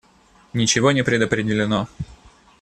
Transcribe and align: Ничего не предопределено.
Ничего 0.53 0.93
не 0.93 1.03
предопределено. 1.03 1.87